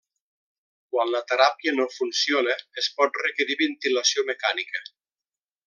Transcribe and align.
Quan 0.93 1.11
la 1.15 1.19
teràpia 1.31 1.73
no 1.75 1.85
funciona, 1.97 2.57
es 2.83 2.89
pot 2.97 3.21
requerir 3.27 3.59
ventilació 3.61 4.25
mecànica. 4.31 4.83